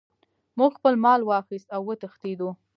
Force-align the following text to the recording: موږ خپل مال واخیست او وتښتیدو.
موږ 0.59 0.71
خپل 0.79 0.93
مال 1.03 1.21
واخیست 1.25 1.67
او 1.75 1.81
وتښتیدو. 1.87 2.49